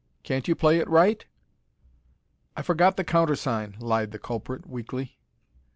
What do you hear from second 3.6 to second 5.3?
lied the culprit, weakly.